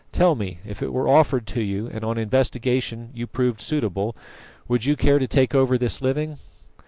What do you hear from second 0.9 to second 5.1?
were offered to you, and on investigation you proved suitable, would you